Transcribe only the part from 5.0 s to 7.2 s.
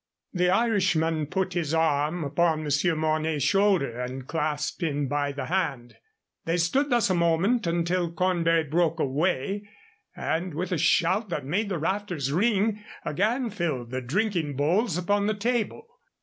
by the hand. They stood thus a